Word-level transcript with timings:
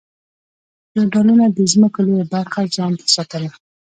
فیوډالانو 0.91 1.45
د 1.57 1.59
ځمکو 1.71 1.99
لویه 2.07 2.25
برخه 2.33 2.59
ځان 2.75 2.91
ته 2.99 3.05
ساتله. 3.15 3.49